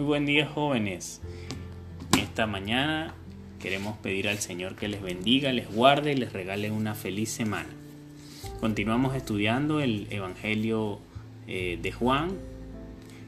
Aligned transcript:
Muy 0.00 0.06
buen 0.06 0.24
día 0.24 0.46
jóvenes. 0.46 1.20
En 2.14 2.20
esta 2.20 2.46
mañana 2.46 3.12
queremos 3.58 3.98
pedir 3.98 4.30
al 4.30 4.38
Señor 4.38 4.74
que 4.74 4.88
les 4.88 5.02
bendiga, 5.02 5.52
les 5.52 5.70
guarde 5.70 6.12
y 6.12 6.16
les 6.16 6.32
regale 6.32 6.70
una 6.70 6.94
feliz 6.94 7.28
semana. 7.28 7.68
Continuamos 8.60 9.14
estudiando 9.14 9.82
el 9.82 10.06
Evangelio 10.08 11.00
eh, 11.46 11.78
de 11.82 11.92
Juan. 11.92 12.30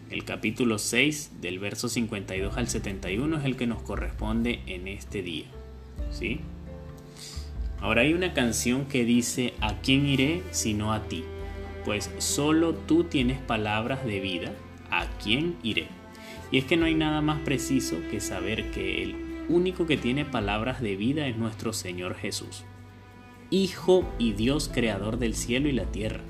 El 0.09 0.25
capítulo 0.25 0.79
6 0.79 1.43
del 1.43 1.59
verso 1.59 1.91
52 1.91 2.57
al 2.57 2.69
71 2.69 3.41
es 3.41 3.45
el 3.45 3.57
que 3.57 3.67
nos 3.67 3.83
corresponde 3.83 4.61
en 4.67 4.89
este 4.89 5.21
día. 5.21 5.49
¿Sí? 6.11 6.41
Ahora 7.83 8.01
hay 8.01 8.15
una 8.15 8.33
canción 8.33 8.87
que 8.87 9.05
dice, 9.05 9.53
¿a 9.61 9.75
quién 9.83 10.07
iré 10.07 10.41
sino 10.53 10.95
a 10.95 11.03
ti? 11.03 11.23
Pues 11.85 12.11
solo 12.17 12.73
tú 12.73 13.05
tienes 13.05 13.39
palabras 13.41 14.07
de 14.07 14.21
vida, 14.21 14.53
¿a 14.91 15.07
quién 15.23 15.57
iré? 15.63 15.87
Y 16.53 16.59
es 16.59 16.67
que 16.67 16.77
no 16.77 16.85
hay 16.85 16.95
nada 16.95 17.23
más 17.23 17.41
preciso 17.41 17.97
que 18.11 18.21
saber 18.21 18.71
que 18.71 19.03
el 19.03 19.17
único 19.49 19.87
que 19.87 19.97
tiene 19.97 20.27
palabras 20.27 20.83
de 20.83 20.97
vida 20.97 21.27
es 21.27 21.37
nuestro 21.37 21.73
Señor 21.73 22.15
Jesús, 22.15 22.65
Hijo 23.51 24.09
y 24.19 24.33
Dios 24.33 24.71
creador 24.73 25.19
del 25.19 25.35
cielo 25.35 25.69
y 25.69 25.73
la 25.73 25.87
tierra. 25.87 26.21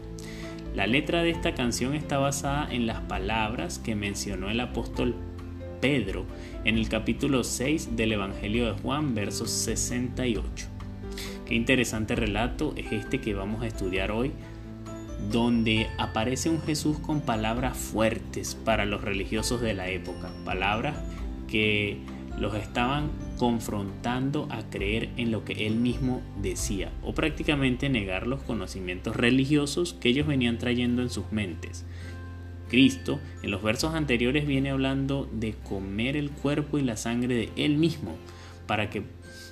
La 0.74 0.86
letra 0.86 1.22
de 1.22 1.30
esta 1.30 1.54
canción 1.54 1.95
está 1.95 2.18
basada 2.18 2.72
en 2.72 2.86
las 2.86 3.00
palabras 3.02 3.78
que 3.78 3.95
mencionó 3.95 4.48
el 4.48 4.60
apóstol 4.60 5.14
Pedro 5.80 6.24
en 6.64 6.78
el 6.78 6.88
capítulo 6.88 7.42
6 7.45 7.96
del 7.96 8.12
Evangelio 8.12 8.73
de 8.73 8.80
Juan, 8.80 9.14
versos 9.14 9.50
68. 9.50 10.66
Qué 11.46 11.54
interesante 11.54 12.14
relato 12.14 12.73
es 12.76 12.90
este 12.92 13.20
que 13.20 13.34
vamos 13.34 13.62
a 13.62 13.66
estudiar 13.66 14.12
hoy 14.12 14.30
donde 15.30 15.88
aparece 15.98 16.50
un 16.50 16.60
Jesús 16.62 16.98
con 16.98 17.20
palabras 17.20 17.76
fuertes 17.76 18.54
para 18.54 18.84
los 18.84 19.02
religiosos 19.02 19.60
de 19.60 19.74
la 19.74 19.88
época, 19.88 20.30
palabras 20.45 20.96
que 21.48 21.98
los 22.38 22.54
estaban 22.54 23.10
confrontando 23.38 24.48
a 24.51 24.62
creer 24.70 25.10
en 25.16 25.30
lo 25.30 25.45
que 25.45 25.66
él 25.66 25.76
mismo 25.76 26.23
decía 26.40 26.90
o 27.02 27.14
prácticamente 27.14 27.88
negar 27.88 28.26
los 28.26 28.42
conocimientos 28.42 29.16
religiosos 29.16 29.95
que 29.95 30.09
ellos 30.09 30.26
venían 30.26 30.59
trayendo 30.59 31.02
en 31.02 31.10
sus 31.10 31.30
mentes. 31.30 31.84
Cristo 32.68 33.20
en 33.42 33.51
los 33.51 33.62
versos 33.62 33.95
anteriores 33.95 34.46
viene 34.46 34.70
hablando 34.70 35.29
de 35.30 35.54
comer 35.68 36.16
el 36.16 36.30
cuerpo 36.30 36.79
y 36.79 36.82
la 36.82 36.96
sangre 36.96 37.34
de 37.34 37.51
él 37.57 37.76
mismo 37.76 38.16
para 38.66 38.88
que 38.88 39.02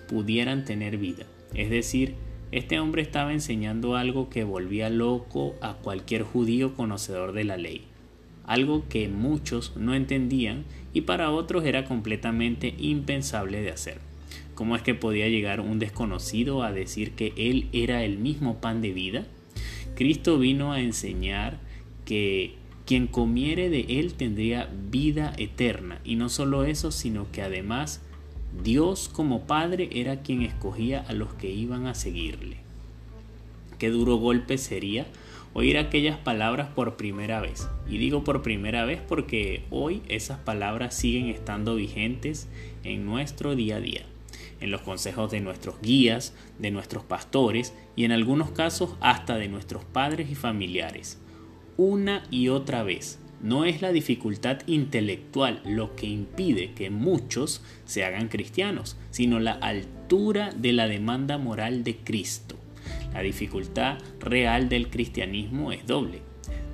pudieran 0.09 0.65
tener 0.65 0.97
vida, 0.97 1.27
es 1.55 1.69
decir, 1.69 2.15
este 2.53 2.81
hombre 2.81 3.03
estaba 3.03 3.33
enseñando 3.33 3.97
algo 3.97 4.29
que 4.29 4.45
volvía 4.45 4.91
loco 4.91 5.55
a 5.61 5.75
cualquier 5.75 6.23
judío 6.23 6.75
conocedor 6.75 7.33
de 7.33 7.45
la 7.45 7.57
ley, 7.57 7.83
algo 8.45 8.89
que 8.89 9.09
muchos 9.09 9.77
no 9.77 9.95
entendían 9.95 10.65
y 10.93 11.03
para 11.03 11.31
otros 11.31 11.65
era 11.65 11.85
completamente 11.85 12.75
impensable 12.79 13.63
de 13.63 13.71
hacer. 13.71 13.99
¿Cómo 14.55 14.77
es 14.77 14.83
que 14.83 14.95
podía 14.95 15.29
llegar 15.29 15.61
un 15.61 15.79
desconocido 15.79 16.63
a 16.63 16.73
decir 16.73 17.13
que 17.13 17.33
él 17.37 17.69
era 17.73 18.05
el 18.05 18.19
mismo 18.19 18.61
pan 18.61 18.83
de 18.83 18.93
vida? 18.93 19.27
Cristo 19.95 20.39
vino 20.39 20.73
a 20.73 20.81
enseñar 20.81 21.59
que 22.05 22.57
quien 22.85 23.07
comiere 23.07 23.71
de 23.71 24.01
él 24.01 24.15
tendría 24.15 24.69
vida 24.91 25.33
eterna 25.39 26.01
y 26.05 26.17
no 26.17 26.29
solo 26.29 26.65
eso, 26.65 26.91
sino 26.91 27.31
que 27.31 27.43
además 27.43 28.03
Dios 28.63 29.09
como 29.09 29.47
Padre 29.47 29.89
era 29.93 30.23
quien 30.23 30.43
escogía 30.43 31.05
a 31.09 31.13
los 31.13 31.33
que 31.35 31.51
iban 31.51 31.87
a 31.87 31.95
seguirle. 31.95 32.59
Qué 33.79 33.91
duro 33.91 34.17
golpe 34.17 34.59
sería 34.59 35.07
oír 35.55 35.79
aquellas 35.79 36.19
palabras 36.19 36.69
por 36.69 36.97
primera 36.97 37.41
vez. 37.41 37.69
Y 37.89 37.99
digo 37.99 38.25
por 38.25 38.43
primera 38.43 38.85
vez 38.85 39.01
porque 39.01 39.65
hoy 39.71 40.03
esas 40.09 40.39
palabras 40.39 40.95
siguen 40.95 41.29
estando 41.29 41.77
vigentes 41.77 42.49
en 42.85 43.07
nuestro 43.07 43.55
día 43.57 43.77
a 43.77 43.81
día, 43.81 44.03
en 44.61 44.71
los 44.71 44.83
consejos 44.83 45.31
de 45.31 45.41
nuestros 45.41 45.81
guías, 45.81 46.35
de 46.59 46.71
nuestros 46.71 47.05
pastores 47.05 47.75
y 47.97 48.05
en 48.05 48.13
algunos 48.13 48.51
casos 48.51 48.97
hasta 49.01 49.37
de 49.37 49.49
nuestros 49.49 49.85
padres 49.85 50.31
y 50.31 50.35
familiares. 50.35 51.19
Una 51.77 52.25
y 52.31 52.49
otra 52.49 52.83
vez, 52.83 53.19
no 53.43 53.65
es 53.65 53.81
la 53.81 53.93
dificultad 53.93 54.59
intelectual 54.67 55.63
lo 55.65 55.97
que 55.97 56.07
impide 56.07 56.73
que 56.73 56.91
muchos 56.91 57.63
se 57.85 58.05
hagan 58.05 58.29
cristianos, 58.29 58.97
sino 59.11 59.41
la 59.41 59.53
altura 59.53 60.51
de 60.57 60.73
la 60.73 60.87
demanda 60.87 61.39
moral 61.39 61.83
de 61.85 61.97
Cristo. 61.97 62.57
La 63.13 63.21
dificultad 63.23 63.99
real 64.21 64.69
del 64.69 64.91
cristianismo 64.91 65.73
es 65.73 65.87
doble. 65.87 66.21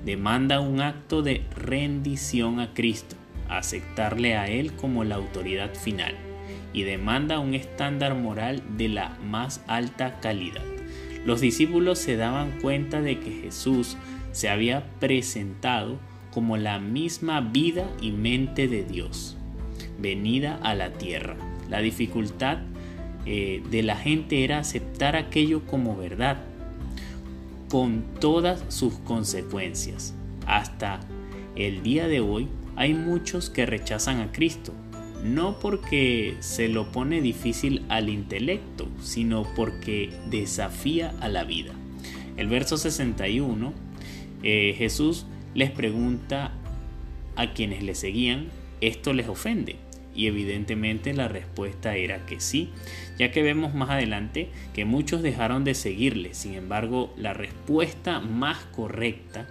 Demanda 0.05 0.59
un 0.59 0.81
acto 0.81 1.21
de 1.21 1.43
rendición 1.55 2.59
a 2.59 2.73
Cristo, 2.73 3.15
aceptarle 3.49 4.35
a 4.35 4.47
Él 4.47 4.73
como 4.73 5.03
la 5.03 5.15
autoridad 5.15 5.73
final, 5.73 6.15
y 6.73 6.83
demanda 6.83 7.39
un 7.39 7.53
estándar 7.53 8.13
moral 8.13 8.61
de 8.77 8.89
la 8.89 9.17
más 9.23 9.63
alta 9.67 10.19
calidad. 10.19 10.63
Los 11.25 11.41
discípulos 11.41 11.99
se 11.99 12.15
daban 12.15 12.59
cuenta 12.61 13.01
de 13.01 13.19
que 13.19 13.31
Jesús 13.41 13.97
se 14.31 14.49
había 14.49 14.85
presentado 14.99 15.97
como 16.37 16.55
la 16.55 16.77
misma 16.77 17.41
vida 17.41 17.89
y 17.99 18.11
mente 18.11 18.67
de 18.67 18.83
Dios, 18.83 19.35
venida 19.97 20.59
a 20.61 20.75
la 20.75 20.93
tierra. 20.93 21.35
La 21.67 21.79
dificultad 21.79 22.59
eh, 23.25 23.63
de 23.71 23.81
la 23.81 23.95
gente 23.95 24.43
era 24.43 24.59
aceptar 24.59 25.15
aquello 25.15 25.65
como 25.65 25.97
verdad, 25.97 26.37
con 27.71 28.03
todas 28.19 28.63
sus 28.67 28.99
consecuencias. 28.99 30.13
Hasta 30.45 30.99
el 31.55 31.81
día 31.81 32.07
de 32.07 32.19
hoy 32.19 32.47
hay 32.75 32.93
muchos 32.93 33.49
que 33.49 33.65
rechazan 33.65 34.19
a 34.21 34.31
Cristo, 34.31 34.73
no 35.23 35.57
porque 35.57 36.37
se 36.39 36.67
lo 36.67 36.91
pone 36.91 37.19
difícil 37.19 37.83
al 37.89 38.09
intelecto, 38.09 38.87
sino 39.01 39.41
porque 39.55 40.11
desafía 40.29 41.15
a 41.19 41.29
la 41.29 41.45
vida. 41.45 41.73
El 42.35 42.47
verso 42.47 42.77
61, 42.77 43.73
eh, 44.43 44.75
Jesús 44.77 45.25
les 45.53 45.71
pregunta 45.71 46.51
a 47.35 47.53
quienes 47.53 47.83
le 47.83 47.95
seguían, 47.95 48.47
¿esto 48.81 49.13
les 49.13 49.27
ofende? 49.27 49.77
Y 50.15 50.25
evidentemente 50.25 51.13
la 51.13 51.27
respuesta 51.27 51.95
era 51.95 52.25
que 52.25 52.39
sí, 52.39 52.69
ya 53.19 53.31
que 53.31 53.43
vemos 53.43 53.75
más 53.75 53.91
adelante 53.91 54.49
que 54.73 54.85
muchos 54.85 55.21
dejaron 55.21 55.63
de 55.63 55.75
seguirle. 55.75 56.33
Sin 56.33 56.55
embargo, 56.55 57.13
la 57.17 57.33
respuesta 57.33 58.19
más 58.19 58.57
correcta 58.65 59.47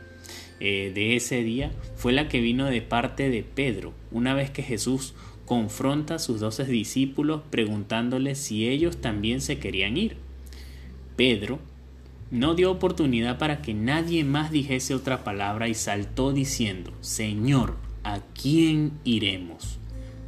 eh, 0.58 0.90
de 0.92 1.14
ese 1.14 1.44
día 1.44 1.70
fue 1.94 2.12
la 2.12 2.28
que 2.28 2.40
vino 2.40 2.66
de 2.66 2.82
parte 2.82 3.30
de 3.30 3.44
Pedro, 3.44 3.92
una 4.10 4.34
vez 4.34 4.50
que 4.50 4.62
Jesús 4.62 5.14
confronta 5.44 6.16
a 6.16 6.18
sus 6.18 6.40
doce 6.40 6.64
discípulos 6.64 7.42
preguntándoles 7.50 8.38
si 8.38 8.68
ellos 8.68 9.00
también 9.00 9.40
se 9.40 9.58
querían 9.58 9.96
ir. 9.96 10.16
Pedro 11.14 11.60
no 12.30 12.54
dio 12.54 12.70
oportunidad 12.70 13.38
para 13.38 13.62
que 13.62 13.74
nadie 13.74 14.24
más 14.24 14.50
dijese 14.50 14.94
otra 14.94 15.24
palabra 15.24 15.68
y 15.68 15.74
saltó 15.74 16.32
diciendo, 16.32 16.92
Señor, 17.00 17.76
¿a 18.02 18.20
quién 18.40 18.92
iremos? 19.04 19.78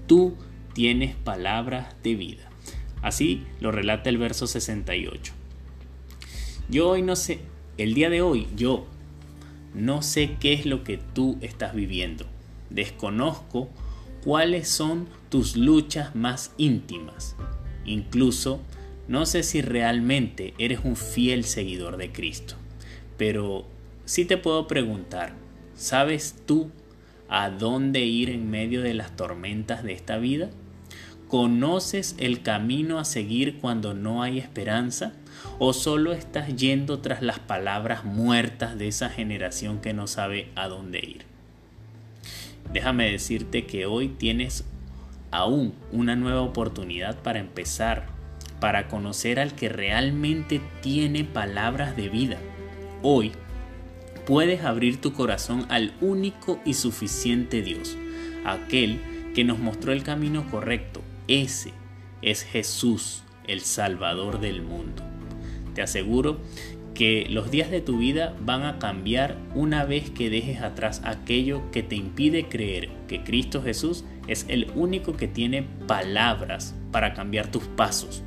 Tú 0.07 0.37
tienes 0.75 1.17
palabras 1.17 1.97
de 2.03 2.15
vida. 2.15 2.49
Así 3.03 3.45
lo 3.61 3.73
relata 3.73 4.11
el 4.11 4.19
verso 4.19 4.47
68. 4.47 5.33
Yo 6.69 6.91
hoy 6.91 7.03
no 7.03 7.17
sé, 7.17 7.41
el 7.79 7.95
día 7.95 8.11
de 8.11 8.23
hoy 8.23 8.47
yo 8.57 8.87
no 9.75 10.03
sé 10.03 10.37
qué 10.41 10.53
es 10.53 10.67
lo 10.67 10.85
que 10.85 10.99
tú 10.99 11.39
estás 11.41 11.75
viviendo. 11.75 12.27
Desconozco 12.71 13.69
cuáles 14.25 14.69
son 14.69 15.09
tus 15.31 15.57
luchas 15.57 16.15
más 16.15 16.53
íntimas. 16.59 17.37
Incluso 17.85 18.61
no 19.09 19.25
sé 19.25 19.43
si 19.43 19.63
realmente 19.63 20.53
eres 20.59 20.81
un 20.85 20.95
fiel 20.95 21.45
seguidor 21.45 21.97
de 21.97 22.13
Cristo, 22.13 22.57
pero 23.17 23.67
sí 24.05 24.27
te 24.27 24.37
puedo 24.37 24.67
preguntar, 24.67 25.33
¿sabes 25.75 26.37
tú 26.47 26.71
a 27.29 27.49
dónde 27.49 28.01
ir 28.01 28.29
en 28.29 28.51
medio 28.51 28.83
de 28.83 28.93
las 28.93 29.17
tormentas 29.17 29.83
de 29.83 29.95
esta 29.95 30.19
vida? 30.19 30.51
¿Conoces 31.27 32.17
el 32.19 32.43
camino 32.43 32.99
a 32.99 33.05
seguir 33.05 33.59
cuando 33.59 33.95
no 33.95 34.23
hay 34.23 34.39
esperanza? 34.39 35.15
¿O 35.59 35.73
solo 35.73 36.13
estás 36.13 36.57
yendo 36.57 37.01
tras 37.01 37.23
las 37.23 37.39
palabras 37.39 38.05
muertas 38.05 38.79
de 38.79 38.89
esa 38.89 39.09
generación 39.09 39.81
que 39.81 39.93
no 39.93 40.07
sabe 40.07 40.51
a 40.55 40.69
dónde 40.69 40.99
ir? 41.01 41.23
Déjame 42.73 43.11
decirte 43.11 43.65
que 43.67 43.87
hoy 43.87 44.09
tienes 44.09 44.65
aún 45.31 45.75
una 45.93 46.17
nueva 46.17 46.43
oportunidad 46.43 47.23
para 47.23 47.39
empezar 47.39 48.18
para 48.61 48.89
conocer 48.89 49.39
al 49.39 49.55
que 49.55 49.69
realmente 49.69 50.61
tiene 50.81 51.25
palabras 51.25 51.97
de 51.97 52.09
vida. 52.09 52.39
Hoy 53.03 53.33
puedes 54.27 54.65
abrir 54.65 55.01
tu 55.01 55.13
corazón 55.13 55.67
al 55.69 55.93
único 56.01 56.61
y 56.65 56.75
suficiente 56.75 57.63
Dios, 57.63 57.97
aquel 58.45 59.01
que 59.35 59.45
nos 59.45 59.59
mostró 59.59 59.93
el 59.93 60.03
camino 60.03 60.51
correcto. 60.51 61.03
Ese 61.29 61.73
es 62.23 62.43
Jesús, 62.43 63.23
el 63.47 63.61
Salvador 63.61 64.41
del 64.41 64.63
mundo. 64.63 65.03
Te 65.75 65.83
aseguro 65.83 66.41
que 66.95 67.27
los 67.31 67.53
días 67.53 67.71
de 67.71 67.81
tu 67.81 67.99
vida 67.99 68.35
van 68.41 68.65
a 68.65 68.81
cambiar 68.81 69.37
una 69.55 69.85
vez 69.85 70.11
que 70.11 70.31
dejes 70.31 70.63
atrás 70.63 71.01
aquello 71.05 71.71
que 71.71 71.85
te 71.85 71.95
impide 71.95 72.49
creer 72.49 72.89
que 73.07 73.23
Cristo 73.23 73.63
Jesús 73.63 74.05
es 74.27 74.47
el 74.49 74.73
único 74.75 75.17
que 75.17 75.29
tiene 75.29 75.63
palabras 75.87 76.75
para 76.91 77.15
cambiar 77.15 77.53
tus 77.53 77.63
pasos 77.63 78.25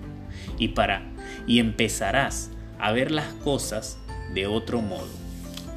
y 0.62 0.70
para 0.70 1.02
y 1.48 1.60
empezarás 1.60 2.52
a 2.80 2.92
ver 2.92 3.12
las 3.12 3.34
cosas 3.34 4.00
de 4.34 4.46
otro 4.46 4.82
modo. 4.82 5.10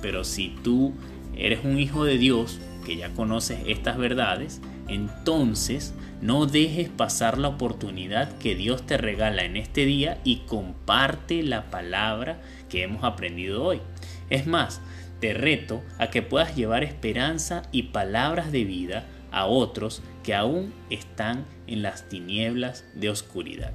Pero 0.02 0.24
si 0.24 0.54
tú 0.62 0.92
eres 1.34 1.64
un 1.64 1.78
hijo 1.78 2.04
de 2.04 2.18
Dios 2.18 2.60
que 2.84 2.96
ya 2.96 3.08
conoces 3.14 3.58
estas 3.66 3.96
verdades, 3.96 4.60
entonces 4.86 5.94
no 6.20 6.44
dejes 6.44 6.90
pasar 6.90 7.38
la 7.38 7.48
oportunidad 7.48 8.36
que 8.36 8.54
Dios 8.54 8.84
te 8.84 8.98
regala 8.98 9.44
en 9.44 9.56
este 9.56 9.86
día 9.86 10.20
y 10.22 10.40
comparte 10.46 11.42
la 11.42 11.70
palabra 11.70 12.42
que 12.68 12.82
hemos 12.82 13.04
aprendido 13.04 13.64
hoy. 13.64 13.80
Es 14.28 14.46
más, 14.46 14.82
te 15.18 15.32
reto 15.32 15.82
a 15.98 16.10
que 16.10 16.20
puedas 16.20 16.54
llevar 16.54 16.84
esperanza 16.84 17.62
y 17.72 17.84
palabras 17.84 18.52
de 18.52 18.64
vida 18.64 19.06
a 19.32 19.46
otros 19.46 20.02
que 20.22 20.34
aún 20.34 20.74
están 20.90 21.46
en 21.66 21.80
las 21.82 22.06
tinieblas 22.10 22.84
de 22.94 23.08
oscuridad. 23.08 23.72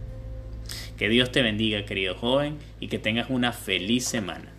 Que 1.00 1.08
Dios 1.08 1.32
te 1.32 1.42
bendiga, 1.42 1.86
querido 1.86 2.14
joven, 2.14 2.58
y 2.82 2.90
que 2.90 3.00
tengas 3.00 3.30
una 3.30 3.54
feliz 3.54 4.04
semana. 4.04 4.52